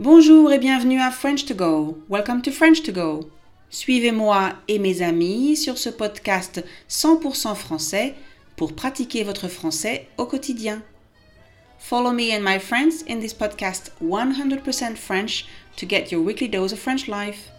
Bonjour 0.00 0.50
et 0.50 0.58
bienvenue 0.58 0.98
à 0.98 1.10
French 1.10 1.44
to 1.44 1.54
Go. 1.54 1.98
Welcome 2.08 2.40
to 2.40 2.50
French 2.50 2.82
to 2.84 2.90
Go. 2.90 3.28
Suivez-moi 3.68 4.54
et 4.66 4.78
mes 4.78 5.02
amis 5.02 5.58
sur 5.58 5.76
ce 5.76 5.90
podcast 5.90 6.64
100% 6.88 7.54
français 7.54 8.14
pour 8.56 8.72
pratiquer 8.72 9.24
votre 9.24 9.46
français 9.48 10.08
au 10.16 10.24
quotidien. 10.24 10.80
Follow 11.78 12.12
me 12.12 12.34
and 12.34 12.40
my 12.42 12.58
friends 12.58 13.04
in 13.10 13.20
this 13.20 13.34
podcast 13.34 13.92
100% 14.02 14.96
French 14.96 15.44
to 15.76 15.84
get 15.86 16.10
your 16.10 16.24
weekly 16.24 16.48
dose 16.48 16.72
of 16.72 16.78
French 16.78 17.06
life. 17.06 17.50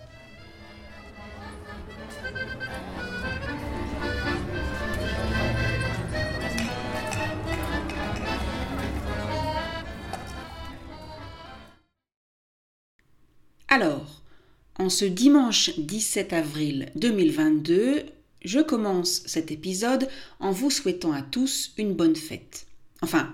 Ce 14.92 15.06
dimanche 15.06 15.72
17 15.80 16.34
avril 16.34 16.92
2022, 16.96 18.04
je 18.44 18.60
commence 18.60 19.24
cet 19.26 19.50
épisode 19.50 20.10
en 20.40 20.52
vous 20.52 20.70
souhaitant 20.70 21.14
à 21.14 21.22
tous 21.22 21.74
une 21.78 21.94
bonne 21.94 22.16
fête. 22.16 22.68
Enfin, 23.02 23.34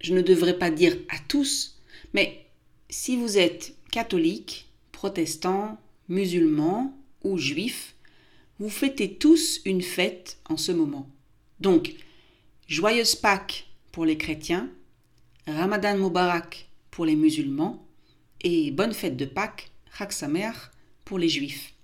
je 0.00 0.14
ne 0.14 0.22
devrais 0.22 0.58
pas 0.58 0.70
dire 0.70 0.96
à 1.08 1.16
tous, 1.26 1.80
mais 2.14 2.46
si 2.88 3.16
vous 3.16 3.36
êtes 3.36 3.74
catholique, 3.90 4.68
protestant, 4.92 5.78
musulman 6.08 6.96
ou 7.24 7.36
juif, 7.36 7.96
vous 8.60 8.70
fêtez 8.70 9.14
tous 9.14 9.60
une 9.64 9.82
fête 9.82 10.38
en 10.48 10.56
ce 10.56 10.70
moment. 10.70 11.08
Donc, 11.58 11.94
joyeuse 12.68 13.16
Pâques 13.16 13.66
pour 13.90 14.04
les 14.04 14.16
chrétiens, 14.16 14.70
Ramadan 15.48 15.96
Mubarak 15.96 16.68
pour 16.92 17.06
les 17.06 17.16
musulmans, 17.16 17.84
et 18.42 18.70
bonne 18.70 18.94
fête 18.94 19.16
de 19.16 19.24
Pâques, 19.24 19.70
Chag 19.96 20.12
pour 21.04 21.18
les 21.18 21.28
Juifs. 21.28 21.74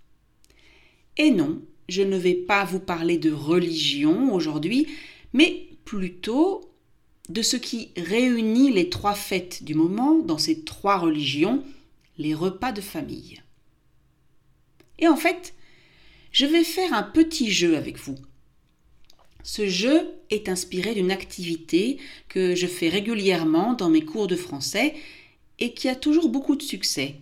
Et 1.17 1.31
non, 1.31 1.63
je 1.89 2.03
ne 2.03 2.17
vais 2.17 2.35
pas 2.35 2.65
vous 2.65 2.81
parler 2.81 3.19
de 3.19 3.33
religion 3.33 4.33
aujourd'hui, 4.33 4.87
mais 5.33 5.69
plutôt 5.85 6.71
de 7.29 7.43
ce 7.43 7.57
qui 7.57 7.91
réunit 7.97 8.73
les 8.73 8.89
trois 8.89 9.15
fêtes 9.15 9.65
du 9.65 9.75
moment 9.75 10.19
dans 10.19 10.39
ces 10.39 10.63
trois 10.63 10.99
religions, 10.99 11.65
les 12.19 12.35
repas 12.35 12.73
de 12.73 12.81
famille. 12.81 13.43
Et 14.99 15.09
en 15.09 15.17
fait, 15.17 15.55
je 16.33 16.47
vais 16.47 16.65
faire 16.65 16.93
un 16.93 17.03
petit 17.03 17.51
jeu 17.51 17.77
avec 17.77 17.99
vous. 17.99 18.17
Ce 19.43 19.67
jeu 19.69 20.11
est 20.31 20.49
inspiré 20.49 20.95
d'une 20.95 21.11
activité 21.11 21.99
que 22.29 22.55
je 22.55 22.67
fais 22.67 22.89
régulièrement 22.89 23.75
dans 23.75 23.89
mes 23.89 24.05
cours 24.05 24.27
de 24.27 24.37
français 24.37 24.95
et 25.59 25.73
qui 25.73 25.89
a 25.89 25.95
toujours 25.95 26.29
beaucoup 26.29 26.57
de 26.57 26.63
succès. 26.63 27.17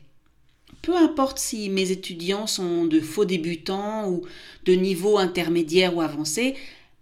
Peu 0.84 0.94
importe 0.94 1.38
si 1.38 1.70
mes 1.70 1.92
étudiants 1.92 2.46
sont 2.46 2.84
de 2.84 3.00
faux 3.00 3.24
débutants 3.24 4.10
ou 4.10 4.20
de 4.66 4.74
niveau 4.74 5.16
intermédiaire 5.16 5.96
ou 5.96 6.02
avancé, 6.02 6.56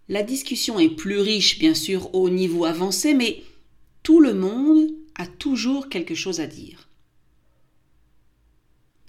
la 0.07 0.23
discussion 0.23 0.79
est 0.79 0.87
plus 0.87 1.19
riche 1.19 1.59
bien 1.59 1.73
sûr 1.73 2.15
au 2.15 2.29
niveau 2.29 2.63
avancé, 2.63 3.13
mais 3.13 3.43
tout 4.01 4.21
le 4.21 4.35
monde 4.35 4.87
a 5.15 5.27
toujours 5.27 5.89
quelque 5.89 6.15
chose 6.15 6.39
à 6.39 6.47
dire. 6.47 6.87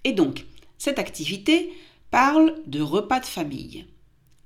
Et 0.03 0.13
donc, 0.13 0.45
cette 0.77 0.99
activité 0.99 1.71
parle 2.11 2.57
de 2.67 2.81
repas 2.81 3.21
de 3.21 3.27
famille. 3.27 3.85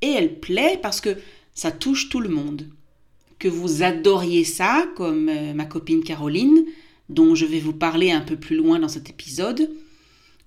Et 0.02 0.10
elle 0.10 0.40
plaît 0.40 0.78
parce 0.82 1.00
que 1.00 1.16
ça 1.54 1.70
touche 1.70 2.10
tout 2.10 2.20
le 2.20 2.28
monde. 2.28 2.68
Que 3.38 3.48
vous 3.48 3.82
adoriez 3.82 4.44
ça, 4.44 4.90
comme 4.94 5.30
euh, 5.30 5.54
ma 5.54 5.64
copine 5.64 6.04
Caroline, 6.04 6.66
dont 7.08 7.34
je 7.34 7.46
vais 7.46 7.60
vous 7.60 7.72
parler 7.72 8.10
un 8.10 8.20
peu 8.20 8.36
plus 8.36 8.56
loin 8.56 8.78
dans 8.78 8.88
cet 8.88 9.08
épisode, 9.08 9.70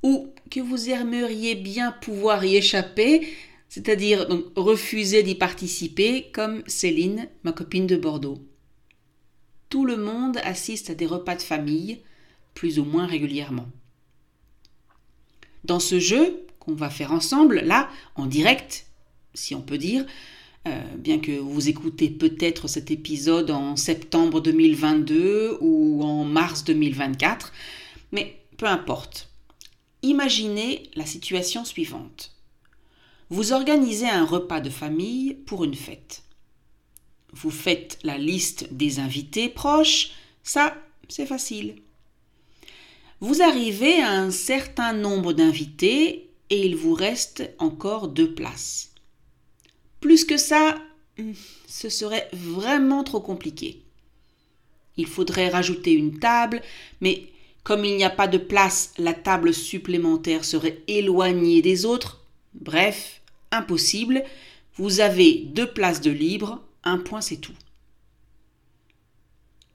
ou 0.04 0.34
que 0.50 0.60
vous 0.60 0.90
aimeriez 0.90 1.56
bien 1.56 1.92
pouvoir 1.92 2.44
y 2.44 2.56
échapper, 2.56 3.28
c'est-à-dire 3.70 4.28
refuser 4.56 5.24
d'y 5.24 5.36
participer, 5.36 6.30
comme 6.34 6.64
Céline, 6.68 7.28
ma 7.44 7.52
copine 7.52 7.88
de 7.88 7.96
Bordeaux. 7.96 8.40
Tout 9.70 9.86
le 9.86 9.98
monde 9.98 10.38
assiste 10.44 10.90
à 10.90 10.96
des 10.96 11.06
repas 11.06 11.36
de 11.36 11.42
famille, 11.42 12.02
plus 12.54 12.80
ou 12.80 12.84
moins 12.84 13.06
régulièrement. 13.06 13.70
Dans 15.64 15.80
ce 15.80 16.00
jeu 16.00 16.46
qu'on 16.60 16.74
va 16.74 16.90
faire 16.90 17.12
ensemble, 17.12 17.62
là, 17.62 17.90
en 18.16 18.26
direct, 18.26 18.88
si 19.34 19.56
on 19.56 19.62
peut 19.62 19.78
dire, 19.78 20.06
euh, 20.68 20.82
bien 20.98 21.20
que 21.20 21.32
vous 21.32 21.70
écoutez 21.70 22.10
peut-être 22.10 22.68
cet 22.68 22.92
épisode 22.92 23.50
en 23.50 23.76
septembre 23.76 24.42
2022 24.42 25.58
ou 25.62 26.04
en 26.04 26.24
mars 26.24 26.64
2024, 26.64 27.52
mais 28.12 28.38
peu 28.58 28.68
importe. 28.68 29.31
Imaginez 30.04 30.90
la 30.96 31.06
situation 31.06 31.64
suivante. 31.64 32.32
Vous 33.30 33.54
organisez 33.54 34.10
un 34.10 34.26
repas 34.26 34.60
de 34.60 34.70
famille 34.70 35.34
pour 35.34 35.64
une 35.64 35.76
fête. 35.76 36.24
Vous 37.34 37.52
faites 37.52 38.00
la 38.04 38.18
liste 38.18 38.74
des 38.74 39.00
invités 39.00 39.48
proches, 39.48 40.12
ça 40.44 40.76
c'est 41.08 41.26
facile. 41.26 41.76
Vous 43.20 43.42
arrivez 43.42 44.02
à 44.02 44.12
un 44.12 44.32
certain 44.32 44.94
nombre 44.94 45.34
d'invités 45.34 46.30
et 46.50 46.66
il 46.66 46.76
vous 46.76 46.94
reste 46.94 47.50
encore 47.60 48.08
deux 48.08 48.34
places. 48.34 48.92
Plus 50.00 50.26
que 50.26 50.38
ça, 50.38 50.80
hmm, 51.20 51.34
ce 51.68 51.90
serait 51.90 52.28
vraiment 52.34 53.04
trop 53.04 53.22
compliqué. 53.22 53.84
Il 54.98 55.06
faudrait 55.08 55.50
rajouter 55.50 55.94
une 55.94 56.20
table, 56.20 56.62
mais 57.00 57.31
comme 57.64 57.86
il 57.86 57.96
n'y 57.96 58.04
a 58.04 58.10
pas 58.10 58.28
de 58.28 58.38
place, 58.38 58.94
la 58.98 59.14
table 59.14 59.54
supplémentaire 59.54 60.46
serait 60.46 60.82
éloignée 60.88 61.62
des 61.62 61.86
autres. 61.86 62.26
Bref, 62.54 63.22
impossible. 63.52 64.24
Vous 64.76 65.00
avez 65.00 65.34
deux 65.46 65.68
places 65.68 66.02
de 66.02 66.12
libre, 66.12 66.62
un 66.84 66.98
point 66.98 67.22
c'est 67.22 67.38
tout. 67.38 67.54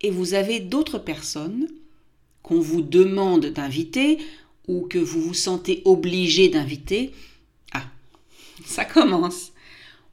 Et 0.00 0.10
vous 0.10 0.34
avez 0.34 0.60
d'autres 0.60 0.98
personnes 0.98 1.68
qu'on 2.42 2.60
vous 2.60 2.82
demande 2.82 3.46
d'inviter 3.46 4.18
ou 4.68 4.82
que 4.82 4.98
vous 4.98 5.20
vous 5.20 5.34
sentez 5.34 5.82
obligé 5.84 6.48
d'inviter. 6.48 7.12
Ah, 7.72 7.84
ça 8.64 8.84
commence 8.84 9.52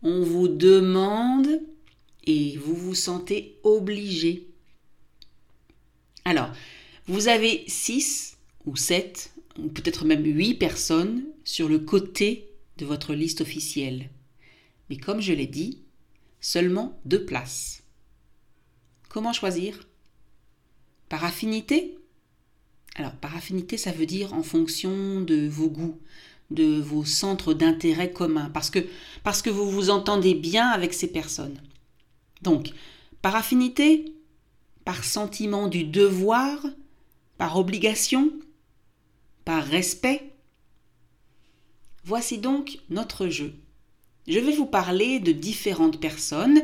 on 0.04 0.22
vous 0.22 0.50
demande 0.50 1.62
et 2.26 2.58
vous 2.58 2.76
vous 2.76 2.96
sentez 2.96 3.58
obligé. 3.64 4.48
Alors, 6.26 6.50
vous 7.08 7.28
avez 7.28 7.64
6 7.68 8.38
ou 8.66 8.76
7 8.76 9.34
ou 9.60 9.68
peut-être 9.68 10.06
même 10.06 10.26
8 10.26 10.56
personnes 10.56 11.24
sur 11.44 11.68
le 11.70 11.80
côté 11.80 12.50
de 12.78 12.86
votre 12.86 13.14
liste 13.14 13.42
officielle. 13.42 14.10
Mais 14.90 14.98
comme 14.98 15.22
je 15.22 15.34
l'ai 15.34 15.48
dit, 15.48 15.80
seulement 16.40 17.00
deux 17.06 17.26
places. 17.26 17.84
Comment 19.10 19.34
choisir? 19.34 19.88
Par 21.10 21.24
affinité? 21.24 21.98
Alors, 22.96 23.14
par 23.14 23.36
affinité, 23.36 23.78
ça 23.78 23.92
veut 23.92 24.06
dire 24.06 24.34
en 24.34 24.44
fonction 24.44 25.22
de 25.22 25.48
vos 25.48 25.70
goûts, 25.70 26.00
de 26.52 26.80
vos 26.80 27.06
centres 27.06 27.54
d'intérêt 27.54 28.12
communs, 28.12 28.50
parce 28.50 28.70
que, 28.70 28.80
parce 29.24 29.42
que 29.42 29.50
vous 29.50 29.70
vous 29.70 29.90
entendez 29.90 30.36
bien 30.36 30.68
avec 30.68 30.94
ces 30.94 31.12
personnes. 31.12 31.60
Donc, 32.42 32.72
par 33.22 33.36
affinité, 33.36 34.14
par 34.86 35.04
sentiment 35.04 35.68
du 35.68 35.84
devoir, 35.84 36.66
obligation, 37.52 38.32
par 39.46 39.64
respect. 39.64 40.34
Voici 42.06 42.38
donc 42.38 42.80
notre 42.90 43.28
jeu. 43.28 43.54
Je 44.28 44.40
vais 44.40 44.56
vous 44.56 44.66
parler 44.66 45.20
de 45.20 45.32
différentes 45.32 46.00
personnes 46.00 46.62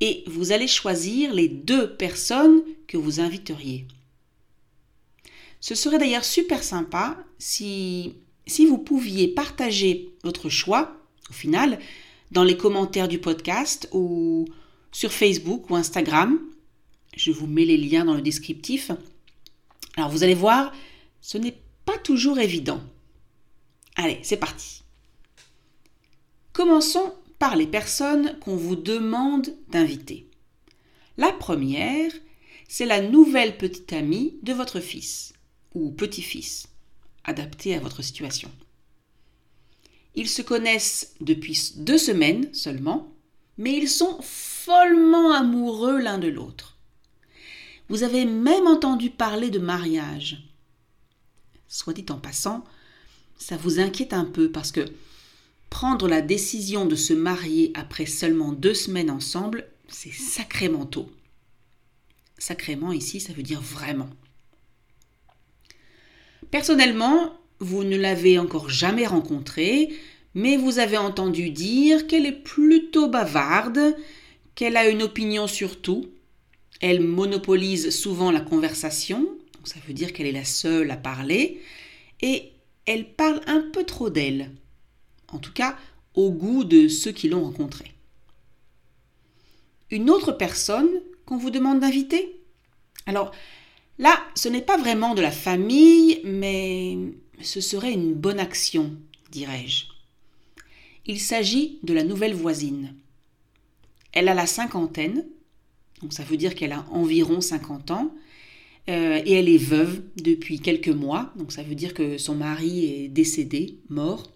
et 0.00 0.24
vous 0.26 0.52
allez 0.52 0.68
choisir 0.68 1.32
les 1.32 1.48
deux 1.48 1.94
personnes 1.96 2.62
que 2.86 2.96
vous 2.96 3.20
inviteriez. 3.20 3.86
Ce 5.60 5.74
serait 5.74 5.98
d'ailleurs 5.98 6.24
super 6.24 6.62
sympa 6.62 7.16
si 7.38 8.14
si 8.48 8.64
vous 8.64 8.78
pouviez 8.78 9.28
partager 9.28 10.14
votre 10.24 10.48
choix, 10.48 10.96
au 11.30 11.32
final, 11.32 11.78
dans 12.30 12.44
les 12.44 12.56
commentaires 12.56 13.08
du 13.08 13.18
podcast 13.18 13.88
ou 13.92 14.46
sur 14.90 15.12
Facebook 15.12 15.70
ou 15.70 15.76
Instagram. 15.76 16.40
Je 17.16 17.30
vous 17.30 17.46
mets 17.46 17.64
les 17.64 17.76
liens 17.76 18.04
dans 18.04 18.14
le 18.14 18.22
descriptif. 18.22 18.90
Alors 19.96 20.10
vous 20.10 20.22
allez 20.22 20.34
voir, 20.34 20.72
ce 21.20 21.38
n'est 21.38 21.60
pas 21.84 21.98
toujours 21.98 22.38
évident. 22.38 22.80
Allez, 23.96 24.20
c'est 24.22 24.36
parti. 24.36 24.82
Commençons 26.52 27.14
par 27.38 27.56
les 27.56 27.66
personnes 27.66 28.38
qu'on 28.40 28.56
vous 28.56 28.76
demande 28.76 29.54
d'inviter. 29.70 30.28
La 31.16 31.32
première, 31.32 32.12
c'est 32.68 32.86
la 32.86 33.00
nouvelle 33.00 33.56
petite 33.56 33.92
amie 33.92 34.38
de 34.42 34.52
votre 34.52 34.80
fils 34.80 35.32
ou 35.74 35.90
petit-fils 35.90 36.68
adapté 37.24 37.74
à 37.74 37.80
votre 37.80 38.02
situation. 38.02 38.50
Ils 40.14 40.28
se 40.28 40.42
connaissent 40.42 41.14
depuis 41.20 41.74
deux 41.76 41.98
semaines 41.98 42.52
seulement, 42.54 43.12
mais 43.58 43.76
ils 43.76 43.88
sont 43.88 44.18
follement 44.22 45.32
amoureux 45.32 45.98
l'un 46.00 46.18
de 46.18 46.28
l'autre. 46.28 46.77
Vous 47.88 48.02
avez 48.02 48.24
même 48.24 48.66
entendu 48.66 49.10
parler 49.10 49.50
de 49.50 49.58
mariage. 49.58 50.44
soit 51.68 51.94
dit 51.94 52.06
en 52.10 52.18
passant, 52.18 52.64
ça 53.38 53.56
vous 53.56 53.80
inquiète 53.80 54.12
un 54.12 54.24
peu 54.24 54.50
parce 54.50 54.72
que 54.72 54.84
prendre 55.70 56.08
la 56.08 56.20
décision 56.20 56.86
de 56.86 56.96
se 56.96 57.12
marier 57.12 57.72
après 57.74 58.06
seulement 58.06 58.52
deux 58.52 58.74
semaines 58.74 59.10
ensemble, 59.10 59.66
c'est 59.88 60.12
sacrément 60.12 60.86
tôt. 60.86 61.10
Sacrément 62.38 62.92
ici, 62.92 63.20
ça 63.20 63.32
veut 63.32 63.42
dire 63.42 63.60
vraiment. 63.60 64.08
Personnellement, 66.50 67.38
vous 67.58 67.84
ne 67.84 67.96
l'avez 67.96 68.38
encore 68.38 68.70
jamais 68.70 69.06
rencontrée, 69.06 69.92
mais 70.34 70.56
vous 70.56 70.78
avez 70.78 70.96
entendu 70.96 71.50
dire 71.50 72.06
qu'elle 72.06 72.26
est 72.26 72.32
plutôt 72.32 73.08
bavarde, 73.08 73.96
qu'elle 74.54 74.76
a 74.76 74.88
une 74.88 75.02
opinion 75.02 75.46
sur 75.46 75.80
tout, 75.80 76.10
elle 76.80 77.00
monopolise 77.00 77.90
souvent 77.90 78.30
la 78.30 78.40
conversation, 78.40 79.28
ça 79.64 79.80
veut 79.86 79.94
dire 79.94 80.12
qu'elle 80.12 80.26
est 80.26 80.32
la 80.32 80.44
seule 80.44 80.90
à 80.90 80.96
parler, 80.96 81.60
et 82.20 82.52
elle 82.86 83.12
parle 83.12 83.40
un 83.46 83.60
peu 83.72 83.84
trop 83.84 84.10
d'elle, 84.10 84.50
en 85.28 85.38
tout 85.38 85.52
cas 85.52 85.76
au 86.14 86.30
goût 86.30 86.64
de 86.64 86.88
ceux 86.88 87.12
qui 87.12 87.28
l'ont 87.28 87.44
rencontrée. 87.44 87.92
Une 89.90 90.10
autre 90.10 90.32
personne 90.32 90.88
qu'on 91.26 91.36
vous 91.36 91.50
demande 91.50 91.80
d'inviter? 91.80 92.40
Alors 93.06 93.32
là, 93.98 94.18
ce 94.34 94.48
n'est 94.48 94.62
pas 94.62 94.76
vraiment 94.76 95.14
de 95.14 95.22
la 95.22 95.30
famille, 95.30 96.20
mais 96.24 96.96
ce 97.40 97.60
serait 97.60 97.92
une 97.92 98.14
bonne 98.14 98.40
action, 98.40 98.96
dirais-je. 99.30 99.84
Il 101.06 101.20
s'agit 101.20 101.78
de 101.82 101.94
la 101.94 102.04
nouvelle 102.04 102.34
voisine. 102.34 102.94
Elle 104.12 104.28
a 104.28 104.34
la 104.34 104.46
cinquantaine, 104.46 105.26
donc 106.02 106.12
ça 106.12 106.24
veut 106.24 106.36
dire 106.36 106.54
qu'elle 106.54 106.72
a 106.72 106.84
environ 106.90 107.40
50 107.40 107.90
ans, 107.90 108.14
euh, 108.88 109.20
et 109.24 109.32
elle 109.32 109.48
est 109.48 109.58
veuve 109.58 110.02
depuis 110.16 110.60
quelques 110.60 110.88
mois, 110.88 111.32
donc 111.36 111.52
ça 111.52 111.62
veut 111.62 111.74
dire 111.74 111.92
que 111.92 112.16
son 112.16 112.34
mari 112.34 112.86
est 112.86 113.08
décédé, 113.08 113.76
mort. 113.90 114.32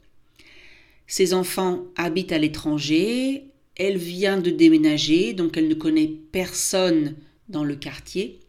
Ses 1.06 1.32
enfants 1.32 1.84
habitent 1.96 2.32
à 2.32 2.38
l'étranger, 2.38 3.44
elle 3.76 3.96
vient 3.96 4.38
de 4.38 4.50
déménager, 4.50 5.32
donc 5.32 5.56
elle 5.56 5.68
ne 5.68 5.74
connaît 5.74 6.12
personne 6.32 7.16
dans 7.48 7.64
le 7.64 7.76
quartier. 7.76 8.40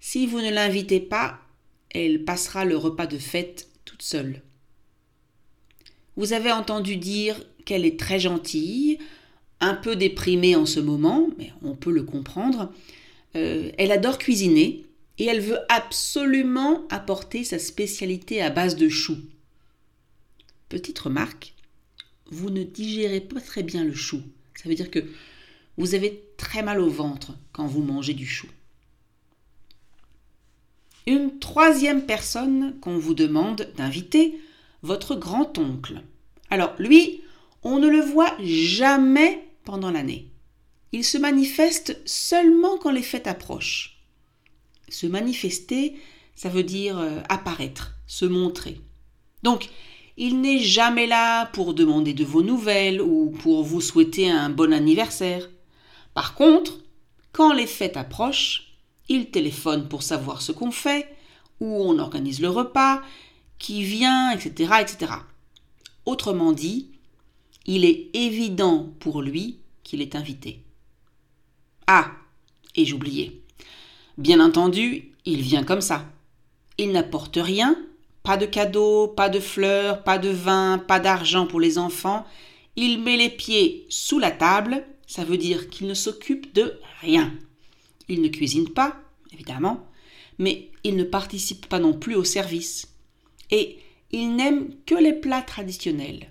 Si 0.00 0.26
vous 0.26 0.40
ne 0.40 0.50
l'invitez 0.50 1.00
pas, 1.00 1.38
elle 1.90 2.24
passera 2.24 2.64
le 2.64 2.76
repas 2.76 3.06
de 3.06 3.18
fête 3.18 3.68
toute 3.84 4.02
seule. 4.02 4.42
Vous 6.16 6.32
avez 6.32 6.50
entendu 6.52 6.96
dire 6.96 7.40
qu'elle 7.64 7.84
est 7.84 7.98
très 7.98 8.18
gentille, 8.18 8.98
un 9.60 9.74
peu 9.74 9.96
déprimée 9.96 10.56
en 10.56 10.66
ce 10.66 10.80
moment, 10.80 11.28
mais 11.38 11.52
on 11.62 11.74
peut 11.74 11.92
le 11.92 12.02
comprendre. 12.02 12.72
Euh, 13.36 13.70
elle 13.78 13.92
adore 13.92 14.18
cuisiner 14.18 14.84
et 15.18 15.26
elle 15.26 15.40
veut 15.40 15.60
absolument 15.68 16.86
apporter 16.88 17.44
sa 17.44 17.58
spécialité 17.58 18.42
à 18.42 18.50
base 18.50 18.76
de 18.76 18.88
choux. 18.88 19.18
Petite 20.68 20.98
remarque, 20.98 21.54
vous 22.30 22.50
ne 22.50 22.62
digérez 22.62 23.20
pas 23.20 23.40
très 23.40 23.62
bien 23.62 23.84
le 23.84 23.94
chou. 23.94 24.22
Ça 24.54 24.68
veut 24.68 24.74
dire 24.74 24.90
que 24.90 25.04
vous 25.76 25.94
avez 25.94 26.22
très 26.36 26.62
mal 26.62 26.80
au 26.80 26.88
ventre 26.88 27.32
quand 27.52 27.66
vous 27.66 27.82
mangez 27.82 28.14
du 28.14 28.26
chou. 28.26 28.46
Une 31.06 31.38
troisième 31.38 32.06
personne 32.06 32.74
qu'on 32.80 32.98
vous 32.98 33.14
demande 33.14 33.68
d'inviter, 33.76 34.38
votre 34.82 35.16
grand-oncle. 35.16 36.02
Alors 36.50 36.74
lui, 36.78 37.22
on 37.62 37.78
ne 37.78 37.88
le 37.88 38.00
voit 38.00 38.34
jamais 38.42 39.44
l'année. 39.78 40.30
Il 40.92 41.04
se 41.04 41.18
manifeste 41.18 42.00
seulement 42.04 42.78
quand 42.78 42.90
les 42.90 43.02
fêtes 43.02 43.26
approchent. 43.26 44.00
Se 44.88 45.06
manifester, 45.06 45.94
ça 46.34 46.48
veut 46.48 46.64
dire 46.64 46.98
euh, 46.98 47.20
apparaître, 47.28 47.94
se 48.06 48.24
montrer. 48.24 48.80
Donc, 49.42 49.68
il 50.16 50.40
n'est 50.40 50.58
jamais 50.58 51.06
là 51.06 51.46
pour 51.46 51.74
demander 51.74 52.12
de 52.12 52.24
vos 52.24 52.42
nouvelles 52.42 53.00
ou 53.00 53.30
pour 53.30 53.62
vous 53.62 53.80
souhaiter 53.80 54.30
un 54.30 54.50
bon 54.50 54.72
anniversaire. 54.72 55.48
Par 56.12 56.34
contre, 56.34 56.80
quand 57.32 57.52
les 57.52 57.66
fêtes 57.66 57.96
approchent, 57.96 58.74
il 59.08 59.30
téléphone 59.30 59.88
pour 59.88 60.02
savoir 60.02 60.42
ce 60.42 60.52
qu'on 60.52 60.72
fait, 60.72 61.08
où 61.60 61.66
on 61.66 61.98
organise 61.98 62.40
le 62.40 62.50
repas, 62.50 63.00
qui 63.58 63.82
vient, 63.82 64.32
etc., 64.32 64.72
etc. 64.80 65.12
Autrement 66.04 66.52
dit, 66.52 66.90
il 67.66 67.84
est 67.84 68.08
évident 68.14 68.92
pour 68.98 69.22
lui 69.22 69.59
est 70.00 70.14
invité. 70.14 70.62
Ah, 71.86 72.12
et 72.76 72.84
j'oubliais. 72.84 73.32
Bien 74.16 74.38
entendu, 74.38 75.12
il 75.24 75.40
vient 75.40 75.64
comme 75.64 75.80
ça. 75.80 76.04
Il 76.78 76.92
n'apporte 76.92 77.38
rien, 77.40 77.76
pas 78.22 78.36
de 78.36 78.46
cadeaux, 78.46 79.08
pas 79.08 79.28
de 79.28 79.40
fleurs, 79.40 80.04
pas 80.04 80.18
de 80.18 80.28
vin, 80.28 80.78
pas 80.78 81.00
d'argent 81.00 81.46
pour 81.46 81.60
les 81.60 81.78
enfants. 81.78 82.24
Il 82.76 83.00
met 83.00 83.16
les 83.16 83.30
pieds 83.30 83.86
sous 83.88 84.18
la 84.18 84.30
table, 84.30 84.84
ça 85.06 85.24
veut 85.24 85.38
dire 85.38 85.68
qu'il 85.68 85.88
ne 85.88 85.94
s'occupe 85.94 86.54
de 86.54 86.78
rien. 87.00 87.34
Il 88.08 88.22
ne 88.22 88.28
cuisine 88.28 88.68
pas, 88.68 89.00
évidemment, 89.32 89.88
mais 90.38 90.70
il 90.84 90.96
ne 90.96 91.04
participe 91.04 91.66
pas 91.66 91.78
non 91.78 91.92
plus 91.92 92.14
au 92.14 92.24
service. 92.24 92.86
Et 93.50 93.78
il 94.12 94.36
n'aime 94.36 94.74
que 94.86 94.94
les 94.94 95.12
plats 95.12 95.42
traditionnels. 95.42 96.30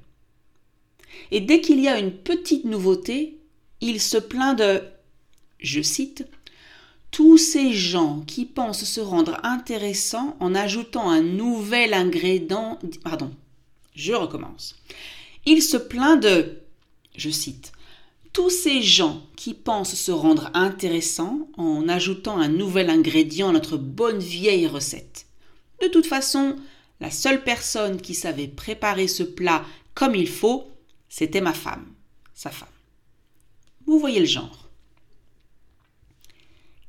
Et 1.32 1.42
dès 1.42 1.62
qu'il 1.62 1.80
y 1.80 1.88
a 1.88 2.00
une 2.00 2.14
petite 2.14 2.66
nouveauté, 2.66 3.39
il 3.82 4.02
se 4.02 4.18
plaint 4.18 4.58
de, 4.58 4.84
je 5.60 5.82
cite, 5.82 6.28
tous 7.12 7.38
ces 7.38 7.74
gens 7.74 8.22
qui 8.28 8.46
pensent 8.46 8.84
se 8.84 9.02
rendre 9.02 9.40
intéressants 9.44 10.36
en 10.40 10.54
ajoutant 10.54 11.10
un 11.10 11.22
nouvel 11.22 11.94
ingrédient. 11.94 12.80
Pardon, 13.04 13.32
je 13.96 14.14
recommence. 14.14 14.76
Il 15.46 15.62
se 15.62 15.78
plaint 15.78 16.22
de, 16.22 16.60
je 17.16 17.30
cite, 17.30 17.72
tous 18.34 18.50
ces 18.50 18.82
gens 18.82 19.24
qui 19.36 19.54
pensent 19.54 19.96
se 19.96 20.12
rendre 20.12 20.52
intéressants 20.54 21.48
en 21.58 21.90
ajoutant 21.90 22.38
un 22.38 22.48
nouvel 22.48 22.90
ingrédient 22.90 23.50
à 23.50 23.54
notre 23.54 23.78
bonne 23.78 24.20
vieille 24.20 24.68
recette. 24.68 25.26
De 25.82 25.88
toute 25.88 26.06
façon, 26.06 26.56
la 27.00 27.10
seule 27.10 27.44
personne 27.44 28.00
qui 28.00 28.14
savait 28.14 28.48
préparer 28.48 29.08
ce 29.08 29.24
plat 29.24 29.66
comme 29.96 30.16
il 30.16 30.30
faut, 30.30 30.68
c'était 31.10 31.42
ma 31.42 31.54
femme, 31.54 31.88
sa 32.34 32.52
femme. 32.52 32.70
Vous 33.90 33.98
voyez 33.98 34.20
le 34.20 34.28
genre? 34.28 34.70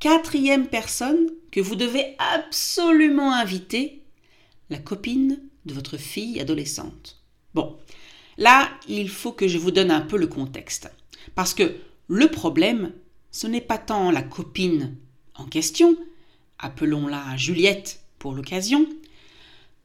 Quatrième 0.00 0.66
personne 0.66 1.30
que 1.50 1.58
vous 1.58 1.74
devez 1.74 2.14
absolument 2.18 3.32
inviter, 3.32 4.02
la 4.68 4.76
copine 4.76 5.40
de 5.64 5.72
votre 5.72 5.96
fille 5.96 6.38
adolescente. 6.40 7.22
Bon, 7.54 7.78
là, 8.36 8.68
il 8.86 9.08
faut 9.08 9.32
que 9.32 9.48
je 9.48 9.56
vous 9.56 9.70
donne 9.70 9.90
un 9.90 10.02
peu 10.02 10.18
le 10.18 10.26
contexte. 10.26 10.90
Parce 11.34 11.54
que 11.54 11.74
le 12.08 12.30
problème, 12.30 12.92
ce 13.30 13.46
n'est 13.46 13.62
pas 13.62 13.78
tant 13.78 14.10
la 14.10 14.22
copine 14.22 14.94
en 15.36 15.46
question, 15.46 15.96
appelons-la 16.58 17.34
Juliette 17.38 18.04
pour 18.18 18.34
l'occasion. 18.34 18.86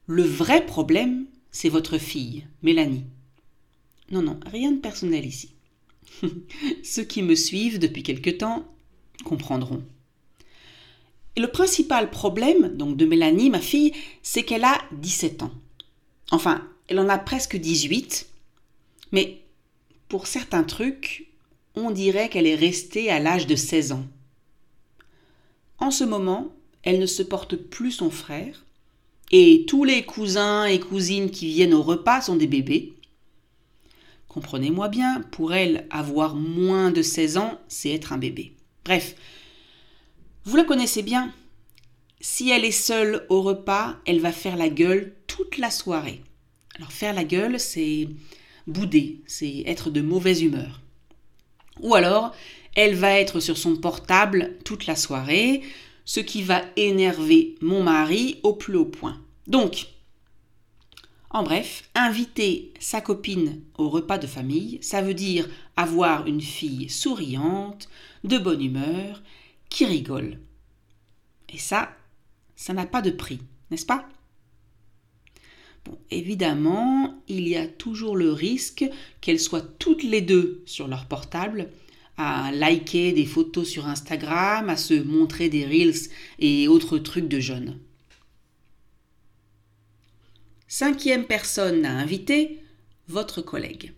Le 0.07 0.23
vrai 0.23 0.65
problème, 0.65 1.27
c'est 1.49 1.69
votre 1.69 1.97
fille, 1.97 2.45
Mélanie. 2.61 3.05
Non, 4.11 4.21
non, 4.21 4.37
rien 4.45 4.73
de 4.73 4.81
personnel 4.81 5.25
ici. 5.25 5.54
Ceux 6.83 7.03
qui 7.03 7.21
me 7.21 7.35
suivent 7.35 7.79
depuis 7.79 8.03
quelque 8.03 8.29
temps 8.29 8.65
comprendront. 9.23 9.83
Le 11.37 11.47
principal 11.47 12.09
problème 12.09 12.75
donc 12.75 12.95
de 12.95 13.05
Mélanie, 13.05 13.49
ma 13.49 13.59
fille, 13.59 13.91
c'est 14.23 14.43
qu'elle 14.43 14.63
a 14.63 14.77
17 14.93 15.43
ans. 15.43 15.51
Enfin, 16.31 16.65
elle 16.87 16.99
en 16.99 17.09
a 17.09 17.17
presque 17.17 17.57
18, 17.57 18.27
mais 19.11 19.41
pour 20.07 20.27
certains 20.27 20.63
trucs, 20.63 21.27
on 21.75 21.91
dirait 21.91 22.29
qu'elle 22.29 22.47
est 22.47 22.55
restée 22.55 23.09
à 23.09 23.19
l'âge 23.19 23.47
de 23.47 23.55
16 23.55 23.91
ans. 23.91 24.05
En 25.79 25.91
ce 25.91 26.03
moment, 26.03 26.53
elle 26.83 26.99
ne 26.99 27.05
supporte 27.05 27.55
plus 27.55 27.91
son 27.91 28.09
frère, 28.09 28.65
et 29.31 29.65
tous 29.67 29.83
les 29.83 30.03
cousins 30.03 30.65
et 30.65 30.79
cousines 30.79 31.31
qui 31.31 31.47
viennent 31.47 31.73
au 31.73 31.81
repas 31.81 32.21
sont 32.21 32.35
des 32.35 32.47
bébés. 32.47 32.93
Comprenez-moi 34.35 34.89
bien, 34.89 35.21
pour 35.31 35.53
elle, 35.53 35.87
avoir 35.89 36.35
moins 36.35 36.91
de 36.91 37.01
16 37.01 37.37
ans, 37.37 37.57
c'est 37.69 37.91
être 37.91 38.11
un 38.11 38.17
bébé. 38.17 38.51
Bref, 38.83 39.15
vous 40.43 40.57
la 40.57 40.65
connaissez 40.65 41.03
bien. 41.03 41.33
Si 42.19 42.49
elle 42.49 42.65
est 42.65 42.71
seule 42.71 43.25
au 43.29 43.41
repas, 43.41 43.95
elle 44.05 44.19
va 44.19 44.33
faire 44.33 44.57
la 44.57 44.67
gueule 44.67 45.15
toute 45.27 45.57
la 45.57 45.71
soirée. 45.71 46.21
Alors 46.75 46.91
faire 46.91 47.13
la 47.13 47.23
gueule, 47.23 47.61
c'est 47.61 48.09
bouder, 48.67 49.21
c'est 49.25 49.63
être 49.67 49.89
de 49.89 50.01
mauvaise 50.01 50.41
humeur. 50.41 50.81
Ou 51.79 51.95
alors, 51.95 52.35
elle 52.75 52.95
va 52.95 53.17
être 53.17 53.39
sur 53.39 53.57
son 53.57 53.77
portable 53.77 54.57
toute 54.65 54.85
la 54.85 54.97
soirée, 54.97 55.61
ce 56.03 56.19
qui 56.19 56.43
va 56.43 56.61
énerver 56.75 57.55
mon 57.61 57.83
mari 57.83 58.41
au 58.43 58.51
plus 58.51 58.75
haut 58.75 58.83
point. 58.83 59.17
Donc, 59.47 59.87
en 61.29 61.43
bref, 61.43 61.89
inviter 61.95 62.73
sa 62.79 63.01
copine 63.01 63.61
au 63.77 63.89
repas 63.89 64.17
de 64.17 64.27
famille, 64.27 64.79
ça 64.81 65.01
veut 65.01 65.13
dire 65.13 65.49
avoir 65.75 66.27
une 66.27 66.41
fille 66.41 66.89
souriante, 66.89 67.89
de 68.23 68.37
bonne 68.37 68.61
humeur, 68.61 69.21
qui 69.69 69.85
rigole. 69.85 70.39
Et 71.53 71.57
ça, 71.57 71.95
ça 72.55 72.73
n'a 72.73 72.85
pas 72.85 73.01
de 73.01 73.11
prix, 73.11 73.39
n'est-ce 73.69 73.85
pas? 73.85 74.07
Évidemment, 76.09 77.21
il 77.27 77.47
y 77.47 77.55
a 77.55 77.67
toujours 77.67 78.15
le 78.15 78.31
risque 78.31 78.85
qu'elles 79.21 79.39
soient 79.39 79.61
toutes 79.61 80.03
les 80.03 80.21
deux 80.21 80.63
sur 80.65 80.87
leur 80.87 81.05
portable, 81.05 81.69
à 82.17 82.51
liker 82.51 83.11
des 83.11 83.25
photos 83.25 83.67
sur 83.67 83.87
Instagram, 83.87 84.69
à 84.69 84.77
se 84.77 84.93
montrer 84.93 85.49
des 85.49 85.65
reels 85.65 86.09
et 86.39 86.67
autres 86.67 86.97
trucs 86.97 87.27
de 87.27 87.39
jeunes. 87.39 87.77
Cinquième 90.77 91.23
personne 91.23 91.85
à 91.85 91.93
inviter, 91.93 92.59
votre 93.07 93.41
collègue. 93.41 93.93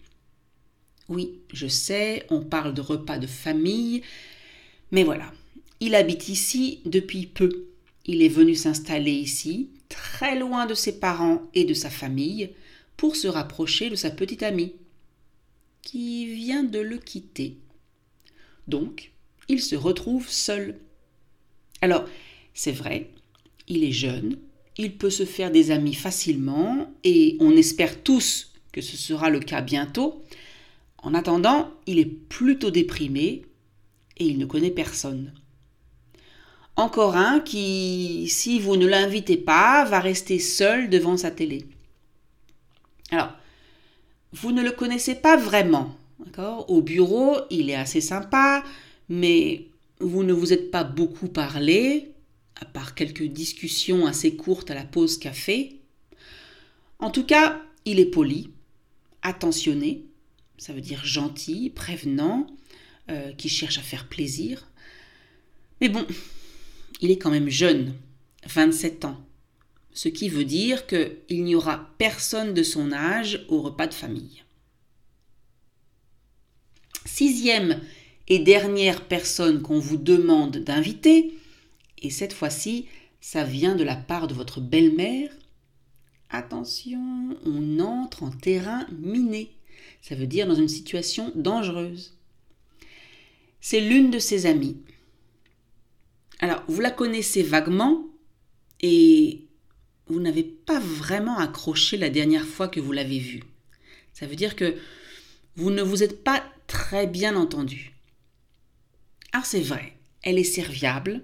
Oui, 1.09 1.39
je 1.51 1.65
sais, 1.65 2.27
on 2.29 2.41
parle 2.41 2.75
de 2.75 2.81
repas 2.81 3.17
de 3.17 3.25
famille, 3.25 4.03
mais 4.91 5.03
voilà, 5.03 5.33
il 5.79 5.95
habite 5.95 6.29
ici 6.29 6.81
depuis 6.85 7.25
peu. 7.25 7.65
Il 8.05 8.21
est 8.21 8.29
venu 8.29 8.53
s'installer 8.53 9.11
ici, 9.11 9.71
très 9.89 10.37
loin 10.37 10.67
de 10.67 10.75
ses 10.75 10.99
parents 10.99 11.49
et 11.55 11.65
de 11.65 11.73
sa 11.73 11.89
famille, 11.89 12.51
pour 12.95 13.15
se 13.15 13.27
rapprocher 13.27 13.89
de 13.89 13.95
sa 13.95 14.11
petite 14.11 14.43
amie, 14.43 14.75
qui 15.81 16.31
vient 16.35 16.63
de 16.63 16.77
le 16.77 16.99
quitter. 16.99 17.57
Donc, 18.67 19.13
il 19.47 19.63
se 19.63 19.75
retrouve 19.75 20.29
seul. 20.29 20.79
Alors, 21.81 22.07
c'est 22.53 22.71
vrai, 22.71 23.09
il 23.67 23.83
est 23.83 23.91
jeune, 23.91 24.37
il 24.77 24.97
peut 24.97 25.09
se 25.09 25.25
faire 25.25 25.51
des 25.51 25.71
amis 25.71 25.93
facilement, 25.93 26.93
et 27.03 27.37
on 27.39 27.51
espère 27.51 28.03
tous 28.03 28.53
que 28.71 28.81
ce 28.81 28.95
sera 28.95 29.29
le 29.29 29.39
cas 29.39 29.61
bientôt. 29.61 30.21
En 30.99 31.13
attendant, 31.13 31.71
il 31.85 31.99
est 31.99 32.05
plutôt 32.05 32.69
déprimé 32.69 33.45
et 34.17 34.25
il 34.25 34.37
ne 34.37 34.45
connaît 34.45 34.71
personne. 34.71 35.33
Encore 36.75 37.15
un 37.15 37.39
qui, 37.39 38.27
si 38.29 38.59
vous 38.59 38.75
ne 38.75 38.85
l'invitez 38.85 39.37
pas, 39.37 39.83
va 39.85 39.99
rester 39.99 40.37
seul 40.37 40.89
devant 40.89 41.17
sa 41.17 41.31
télé. 41.31 41.65
Alors, 43.09 43.31
vous 44.33 44.51
ne 44.51 44.61
le 44.61 44.71
connaissez 44.71 45.15
pas 45.15 45.37
vraiment. 45.37 45.95
Au 46.67 46.81
bureau, 46.83 47.37
il 47.49 47.71
est 47.71 47.75
assez 47.75 48.01
sympa, 48.01 48.63
mais 49.09 49.65
vous 49.99 50.23
ne 50.23 50.33
vous 50.33 50.53
êtes 50.53 50.69
pas 50.69 50.83
beaucoup 50.83 51.29
parlé, 51.29 52.11
à 52.59 52.65
part 52.65 52.95
quelques 52.95 53.23
discussions 53.23 54.05
assez 54.05 54.35
courtes 54.35 54.71
à 54.71 54.75
la 54.75 54.83
pause 54.83 55.17
café. 55.17 55.79
En 56.99 57.11
tout 57.11 57.25
cas, 57.25 57.61
il 57.85 57.99
est 57.99 58.05
poli, 58.05 58.49
attentionné, 59.21 60.05
ça 60.57 60.73
veut 60.73 60.81
dire 60.81 61.05
gentil, 61.05 61.69
prévenant, 61.69 62.47
euh, 63.09 63.31
qui 63.33 63.49
cherche 63.49 63.77
à 63.77 63.81
faire 63.81 64.07
plaisir. 64.07 64.67
Mais 65.81 65.89
bon, 65.89 66.05
il 67.01 67.11
est 67.11 67.17
quand 67.17 67.29
même 67.29 67.49
jeune, 67.49 67.93
27 68.47 69.05
ans, 69.05 69.23
ce 69.93 70.09
qui 70.09 70.29
veut 70.29 70.45
dire 70.45 70.87
qu'il 70.87 71.43
n'y 71.43 71.55
aura 71.55 71.91
personne 71.97 72.53
de 72.53 72.63
son 72.63 72.91
âge 72.91 73.45
au 73.49 73.61
repas 73.61 73.87
de 73.87 73.93
famille. 73.93 74.43
Sixième 77.05 77.81
et 78.27 78.39
dernière 78.39 79.05
personne 79.05 79.61
qu'on 79.61 79.79
vous 79.79 79.97
demande 79.97 80.57
d'inviter, 80.57 81.36
et 82.01 82.09
cette 82.09 82.33
fois-ci, 82.33 82.87
ça 83.21 83.43
vient 83.43 83.75
de 83.75 83.83
la 83.83 83.95
part 83.95 84.27
de 84.27 84.33
votre 84.33 84.61
belle-mère. 84.61 85.31
Attention, 86.29 87.37
on 87.45 87.79
entre 87.79 88.23
en 88.23 88.31
terrain 88.31 88.85
miné. 88.91 89.51
Ça 90.01 90.15
veut 90.15 90.27
dire 90.27 90.47
dans 90.47 90.55
une 90.55 90.67
situation 90.67 91.31
dangereuse. 91.35 92.17
C'est 93.59 93.81
l'une 93.81 94.11
de 94.11 94.19
ses 94.19 94.45
amies. 94.45 94.77
Alors, 96.39 96.63
vous 96.67 96.81
la 96.81 96.91
connaissez 96.91 97.41
vaguement 97.41 98.05
et 98.81 99.47
vous 100.07 100.19
n'avez 100.19 100.43
pas 100.43 100.79
vraiment 100.79 101.37
accroché 101.37 101.97
la 101.97 102.09
dernière 102.09 102.45
fois 102.45 102.67
que 102.67 102.79
vous 102.79 102.91
l'avez 102.91 103.19
vue. 103.19 103.43
Ça 104.13 104.27
veut 104.27 104.35
dire 104.35 104.55
que 104.55 104.75
vous 105.55 105.71
ne 105.71 105.81
vous 105.81 106.03
êtes 106.03 106.23
pas 106.23 106.43
très 106.67 107.07
bien 107.07 107.35
entendu. 107.35 107.93
Alors 109.31 109.45
c'est 109.45 109.61
vrai, 109.61 109.93
elle 110.23 110.37
est 110.37 110.43
serviable, 110.43 111.23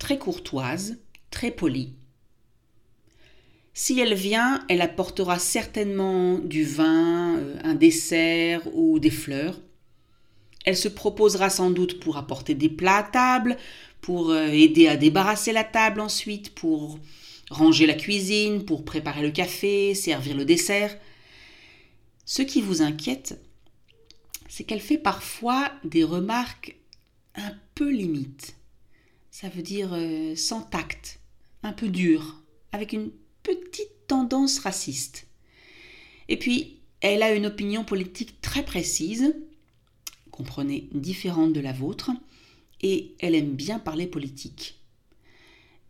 très 0.00 0.18
courtoise, 0.18 0.98
très 1.30 1.52
polie. 1.52 1.94
Si 3.72 4.00
elle 4.00 4.14
vient, 4.14 4.64
elle 4.68 4.80
apportera 4.80 5.38
certainement 5.38 6.38
du 6.38 6.64
vin, 6.64 7.36
euh, 7.36 7.56
un 7.62 7.74
dessert 7.74 8.62
ou 8.74 8.98
des 8.98 9.10
fleurs. 9.10 9.60
Elle 10.64 10.76
se 10.76 10.88
proposera 10.88 11.50
sans 11.50 11.70
doute 11.70 12.00
pour 12.00 12.16
apporter 12.16 12.54
des 12.54 12.68
plats 12.68 12.96
à 12.96 13.02
table, 13.04 13.56
pour 14.00 14.30
euh, 14.30 14.48
aider 14.48 14.88
à 14.88 14.96
débarrasser 14.96 15.52
la 15.52 15.64
table 15.64 16.00
ensuite, 16.00 16.54
pour 16.54 16.98
ranger 17.50 17.86
la 17.86 17.94
cuisine, 17.94 18.64
pour 18.64 18.84
préparer 18.84 19.22
le 19.22 19.30
café, 19.30 19.94
servir 19.94 20.36
le 20.36 20.44
dessert. 20.44 20.96
Ce 22.24 22.42
qui 22.42 22.60
vous 22.60 22.82
inquiète, 22.82 23.40
c'est 24.48 24.64
qu'elle 24.64 24.80
fait 24.80 24.98
parfois 24.98 25.70
des 25.84 26.04
remarques 26.04 26.76
un 27.36 27.52
peu 27.74 27.90
limites. 27.90 28.56
Ça 29.30 29.48
veut 29.48 29.62
dire 29.62 29.90
euh, 29.92 30.34
sans 30.36 30.62
tact, 30.62 31.20
un 31.62 31.72
peu 31.72 31.88
dur, 31.88 32.42
avec 32.72 32.92
une 32.92 33.10
petite 33.42 34.06
tendance 34.06 34.58
raciste. 34.58 35.26
Et 36.28 36.38
puis, 36.38 36.80
elle 37.00 37.22
a 37.22 37.34
une 37.34 37.46
opinion 37.46 37.84
politique 37.84 38.40
très 38.40 38.64
précise, 38.64 39.34
comprenez, 40.30 40.88
différente 40.92 41.52
de 41.52 41.60
la 41.60 41.72
vôtre, 41.72 42.10
et 42.82 43.14
elle 43.18 43.34
aime 43.34 43.54
bien 43.54 43.78
parler 43.78 44.06
politique. 44.06 44.80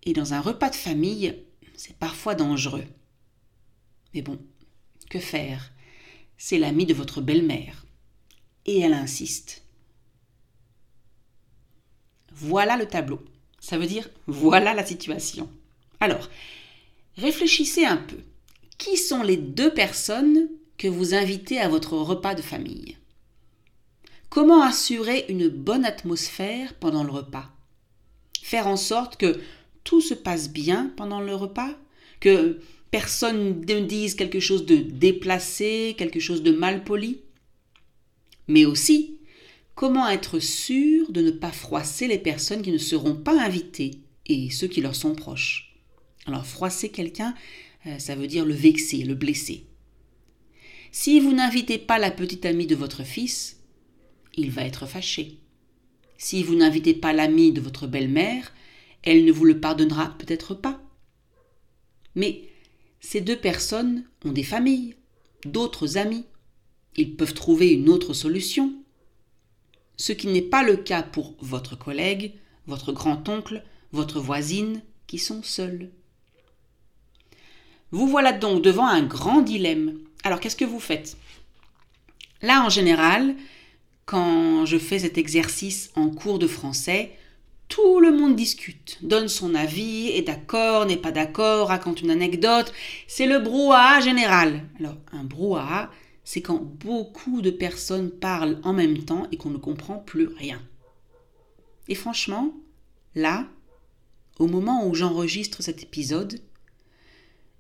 Et 0.02 0.12
dans 0.12 0.32
un 0.34 0.40
repas 0.40 0.70
de 0.70 0.76
famille, 0.76 1.36
c'est 1.74 1.96
parfois 1.96 2.34
dangereux. 2.34 2.84
Mais 4.14 4.22
bon, 4.22 4.38
que 5.08 5.18
faire? 5.18 5.72
C'est 6.36 6.58
l'ami 6.58 6.86
de 6.86 6.94
votre 6.94 7.20
belle-mère. 7.20 7.84
Et 8.66 8.80
elle 8.80 8.94
insiste. 8.94 9.62
Voilà 12.40 12.76
le 12.76 12.86
tableau. 12.86 13.20
Ça 13.60 13.78
veut 13.78 13.86
dire 13.86 14.08
voilà 14.26 14.74
la 14.74 14.84
situation. 14.84 15.48
Alors, 16.00 16.28
réfléchissez 17.16 17.84
un 17.84 17.98
peu. 17.98 18.16
Qui 18.78 18.96
sont 18.96 19.22
les 19.22 19.36
deux 19.36 19.72
personnes 19.72 20.48
que 20.78 20.88
vous 20.88 21.14
invitez 21.14 21.60
à 21.60 21.68
votre 21.68 21.94
repas 21.98 22.34
de 22.34 22.40
famille? 22.40 22.96
Comment 24.30 24.62
assurer 24.62 25.26
une 25.28 25.48
bonne 25.48 25.84
atmosphère 25.84 26.74
pendant 26.74 27.04
le 27.04 27.10
repas? 27.10 27.50
Faire 28.42 28.66
en 28.66 28.78
sorte 28.78 29.16
que 29.16 29.38
tout 29.84 30.00
se 30.00 30.14
passe 30.14 30.50
bien 30.50 30.92
pendant 30.96 31.20
le 31.20 31.34
repas? 31.34 31.74
Que 32.20 32.60
personne 32.90 33.60
ne 33.60 33.80
dise 33.80 34.14
quelque 34.14 34.40
chose 34.40 34.64
de 34.64 34.76
déplacé, 34.76 35.94
quelque 35.98 36.20
chose 36.20 36.42
de 36.42 36.52
mal 36.52 36.84
poli? 36.84 37.20
Mais 38.48 38.64
aussi, 38.64 39.18
comment 39.80 40.06
être 40.10 40.40
sûr 40.40 41.10
de 41.10 41.22
ne 41.22 41.30
pas 41.30 41.52
froisser 41.52 42.06
les 42.06 42.18
personnes 42.18 42.60
qui 42.60 42.70
ne 42.70 42.76
seront 42.76 43.14
pas 43.14 43.40
invitées 43.40 44.02
et 44.26 44.50
ceux 44.50 44.66
qui 44.66 44.82
leur 44.82 44.94
sont 44.94 45.14
proches? 45.14 45.74
Alors, 46.26 46.44
froisser 46.44 46.90
quelqu'un, 46.90 47.34
euh, 47.86 47.98
ça 47.98 48.14
veut 48.14 48.26
dire 48.26 48.44
le 48.44 48.52
vexer, 48.52 49.04
le 49.04 49.14
blesser. 49.14 49.64
Si 50.92 51.18
vous 51.18 51.32
n'invitez 51.32 51.78
pas 51.78 51.98
la 51.98 52.10
petite 52.10 52.44
amie 52.44 52.66
de 52.66 52.74
votre 52.74 53.04
fils, 53.04 53.60
il 54.36 54.50
va 54.50 54.66
être 54.66 54.84
fâché. 54.84 55.38
Si 56.18 56.42
vous 56.42 56.56
n'invitez 56.56 56.92
pas 56.92 57.14
l'amie 57.14 57.50
de 57.50 57.62
votre 57.62 57.86
belle-mère, 57.86 58.52
elle 59.02 59.24
ne 59.24 59.32
vous 59.32 59.46
le 59.46 59.60
pardonnera 59.60 60.14
peut-être 60.18 60.54
pas. 60.54 60.78
Mais 62.14 62.42
ces 63.00 63.22
deux 63.22 63.38
personnes 63.38 64.04
ont 64.26 64.32
des 64.32 64.44
familles, 64.44 64.94
d'autres 65.46 65.96
amis. 65.96 66.26
Ils 66.96 67.16
peuvent 67.16 67.32
trouver 67.32 67.70
une 67.70 67.88
autre 67.88 68.12
solution. 68.12 68.79
Ce 70.00 70.12
qui 70.12 70.28
n'est 70.28 70.40
pas 70.40 70.62
le 70.62 70.78
cas 70.78 71.02
pour 71.02 71.34
votre 71.40 71.76
collègue, 71.76 72.32
votre 72.66 72.90
grand-oncle, 72.90 73.62
votre 73.92 74.18
voisine, 74.18 74.80
qui 75.06 75.18
sont 75.18 75.42
seuls. 75.42 75.90
Vous 77.90 78.08
voilà 78.08 78.32
donc 78.32 78.62
devant 78.62 78.86
un 78.86 79.02
grand 79.02 79.42
dilemme. 79.42 79.98
Alors 80.24 80.40
qu'est-ce 80.40 80.56
que 80.56 80.64
vous 80.64 80.80
faites? 80.80 81.18
Là, 82.40 82.64
en 82.64 82.70
général, 82.70 83.34
quand 84.06 84.64
je 84.64 84.78
fais 84.78 85.00
cet 85.00 85.18
exercice 85.18 85.90
en 85.94 86.08
cours 86.08 86.38
de 86.38 86.46
français, 86.46 87.12
tout 87.68 88.00
le 88.00 88.10
monde 88.10 88.36
discute, 88.36 88.96
donne 89.02 89.28
son 89.28 89.54
avis, 89.54 90.08
est 90.08 90.22
d'accord, 90.22 90.86
n'est 90.86 90.96
pas 90.96 91.12
d'accord, 91.12 91.68
raconte 91.68 92.00
une 92.00 92.10
anecdote. 92.10 92.72
C'est 93.06 93.26
le 93.26 93.38
brouhaha 93.38 94.00
général. 94.00 94.62
Alors, 94.78 94.96
un 95.12 95.24
brouhaha, 95.24 95.90
c'est 96.24 96.42
quand 96.42 96.58
beaucoup 96.58 97.42
de 97.42 97.50
personnes 97.50 98.10
parlent 98.10 98.60
en 98.62 98.72
même 98.72 99.04
temps 99.04 99.26
et 99.32 99.36
qu'on 99.36 99.50
ne 99.50 99.58
comprend 99.58 99.98
plus 99.98 100.26
rien. 100.26 100.60
Et 101.88 101.94
franchement, 101.94 102.54
là, 103.14 103.48
au 104.38 104.46
moment 104.46 104.86
où 104.86 104.94
j'enregistre 104.94 105.62
cet 105.62 105.82
épisode, 105.82 106.40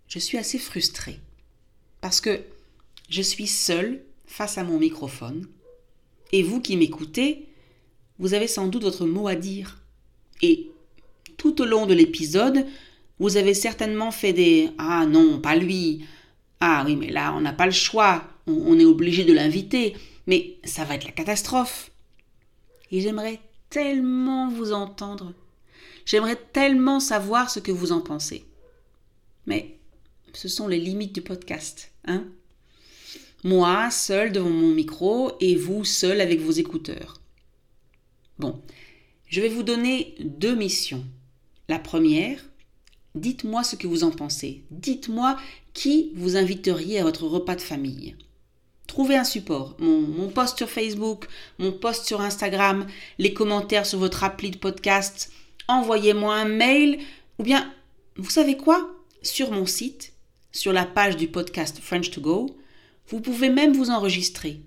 je 0.06 0.18
suis 0.18 0.38
assez 0.38 0.58
frustrée. 0.58 1.20
Parce 2.00 2.20
que 2.20 2.40
je 3.08 3.22
suis 3.22 3.46
seule 3.46 4.02
face 4.26 4.58
à 4.58 4.64
mon 4.64 4.78
microphone 4.78 5.46
et 6.32 6.42
vous 6.42 6.60
qui 6.60 6.76
m'écoutez, 6.76 7.48
vous 8.18 8.34
avez 8.34 8.46
sans 8.46 8.68
doute 8.68 8.82
votre 8.82 9.06
mot 9.06 9.28
à 9.28 9.34
dire. 9.34 9.82
Et 10.42 10.70
tout 11.36 11.60
au 11.60 11.64
long 11.64 11.86
de 11.86 11.94
l'épisode, 11.94 12.66
vous 13.18 13.36
avez 13.36 13.54
certainement 13.54 14.10
fait 14.10 14.32
des 14.32 14.70
Ah 14.78 15.06
non, 15.06 15.40
pas 15.40 15.56
lui 15.56 16.04
Ah 16.60 16.84
oui, 16.86 16.96
mais 16.96 17.10
là, 17.10 17.34
on 17.34 17.40
n'a 17.40 17.52
pas 17.52 17.66
le 17.66 17.72
choix. 17.72 18.24
On, 18.66 18.78
est 18.78 18.84
obligé 18.84 19.24
de 19.24 19.32
l'inviter. 19.32 19.96
Mais 20.26 20.56
ça 20.64 20.84
va 20.84 20.94
être 20.94 21.04
la 21.04 21.12
catastrophe. 21.12 21.90
Et 22.90 23.00
j'aimerais 23.00 23.40
tellement 23.68 24.48
vous 24.48 24.72
entendre. 24.72 25.32
J'aimerais 26.04 26.38
tellement 26.52 27.00
savoir 27.00 27.50
ce 27.50 27.60
que 27.60 27.72
vous 27.72 27.92
en 27.92 28.00
pensez. 28.00 28.44
Mais 29.46 29.76
ce 30.32 30.48
sont 30.48 30.68
les 30.68 30.78
limites 30.78 31.14
du 31.14 31.22
podcast, 31.22 31.90
hein 32.04 32.24
Moi, 33.44 33.90
seul 33.90 34.32
devant 34.32 34.50
mon 34.50 34.74
micro 34.74 35.32
et 35.40 35.56
vous 35.56 35.84
seul 35.84 36.20
avec 36.20 36.40
vos 36.40 36.50
écouteurs. 36.50 37.20
Bon, 38.38 38.60
je 39.28 39.40
vais 39.40 39.48
vous 39.48 39.62
donner 39.62 40.14
deux 40.20 40.54
missions. 40.54 41.04
La 41.68 41.78
première, 41.78 42.44
dites-moi 43.14 43.62
ce 43.64 43.76
que 43.76 43.86
vous 43.86 44.02
en 44.02 44.10
pensez. 44.10 44.64
Dites-moi 44.70 45.36
qui 45.72 46.12
vous 46.14 46.36
inviteriez 46.36 46.98
à 46.98 47.04
votre 47.04 47.26
repas 47.26 47.54
de 47.54 47.60
famille. 47.60 48.16
Trouvez 48.90 49.14
un 49.14 49.22
support, 49.22 49.76
mon, 49.78 50.30
post 50.30 50.58
sur 50.58 50.68
Facebook, 50.68 51.28
mon 51.60 51.70
post 51.70 52.06
sur 52.06 52.20
Instagram, 52.20 52.88
les 53.18 53.32
commentaires 53.32 53.86
sur 53.86 54.00
votre 54.00 54.24
appli 54.24 54.50
de 54.50 54.56
podcast, 54.56 55.30
envoyez-moi 55.68 56.34
un 56.34 56.46
mail, 56.46 56.98
ou 57.38 57.44
bien, 57.44 57.72
vous 58.16 58.30
savez 58.30 58.56
quoi? 58.56 58.90
Sur 59.22 59.52
mon 59.52 59.64
site, 59.64 60.12
sur 60.50 60.72
la 60.72 60.86
page 60.86 61.16
du 61.16 61.28
podcast 61.28 61.78
French 61.80 62.10
to 62.10 62.20
Go, 62.20 62.56
vous 63.06 63.20
pouvez 63.20 63.48
même 63.48 63.74
vous 63.74 63.90
enregistrer. 63.90 64.58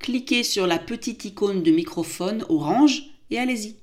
Cliquez 0.00 0.42
sur 0.42 0.66
la 0.66 0.80
petite 0.80 1.24
icône 1.24 1.62
de 1.62 1.70
microphone 1.70 2.44
orange 2.48 3.04
et 3.30 3.38
allez-y. 3.38 3.76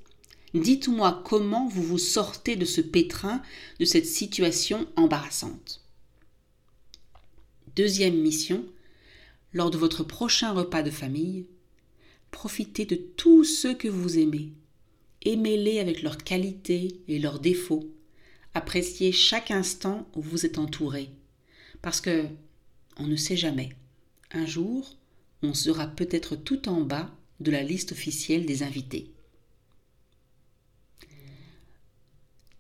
Dites-moi 0.54 1.22
comment 1.24 1.70
vous 1.70 1.82
vous 1.84 1.98
sortez 1.98 2.58
de 2.58 2.66
ce 2.66 2.82
pétrin, 2.82 3.42
de 3.80 3.86
cette 3.86 4.06
situation 4.06 4.86
embarrassante. 4.98 5.82
Deuxième 7.78 8.18
mission, 8.18 8.66
lors 9.58 9.72
de 9.72 9.78
votre 9.78 10.04
prochain 10.04 10.54
repas 10.54 10.84
de 10.84 10.92
famille, 10.92 11.48
profitez 12.30 12.86
de 12.86 12.96
tous 12.96 13.44
ceux 13.44 13.74
que 13.74 13.88
vous 13.88 14.20
aimez. 14.20 14.54
Aimez-les 15.26 15.80
avec 15.80 16.04
leurs 16.04 16.20
qualités 16.20 17.02
et 17.08 17.18
leurs 17.18 17.40
défauts. 17.40 17.92
Appréciez 18.54 19.12
chaque 19.12 19.50
instant 19.50 20.08
où 20.16 20.22
vous 20.22 20.46
êtes 20.46 20.60
entouré. 20.60 21.10
Parce 21.82 22.02
que 22.02 22.28
on 22.98 23.08
ne 23.08 23.16
sait 23.16 23.36
jamais. 23.36 23.70
Un 24.32 24.46
jour, 24.46 24.96
on 25.42 25.56
sera 25.56 25.88
peut-être 25.88 26.36
tout 26.36 26.70
en 26.70 26.82
bas 26.82 27.12
de 27.40 27.50
la 27.50 27.64
liste 27.64 27.94
officielle 27.94 28.46
des 28.46 28.62
invités. 28.62 29.12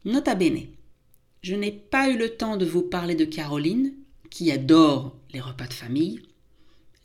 Nota 0.04 0.34
bene, 0.34 0.66
je 1.44 1.54
n'ai 1.54 1.72
pas 1.72 2.10
eu 2.10 2.18
le 2.18 2.36
temps 2.38 2.58
de 2.58 2.66
vous 2.66 2.82
parler 2.82 3.14
de 3.14 3.26
Caroline, 3.26 3.94
qui 4.32 4.52
adore 4.52 5.16
les 5.32 5.42
repas 5.42 5.68
de 5.68 5.74
famille, 5.74 6.22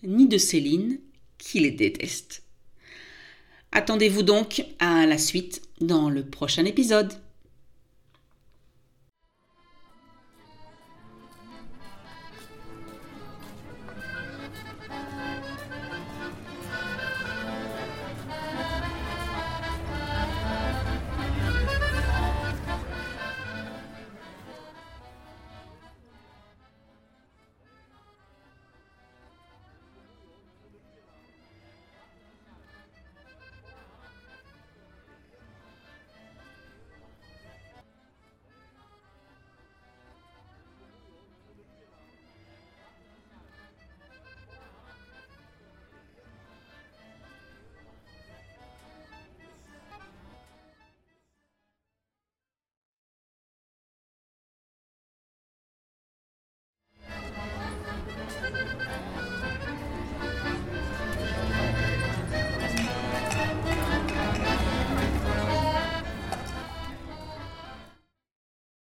ni 0.02 0.26
de 0.28 0.38
Céline, 0.38 0.98
qui 1.38 1.60
les 1.60 1.70
déteste. 1.70 2.42
Attendez-vous 3.72 4.22
donc 4.22 4.64
à 4.78 5.06
la 5.06 5.18
suite 5.18 5.62
dans 5.80 6.10
le 6.10 6.24
prochain 6.24 6.64
épisode. 6.64 7.12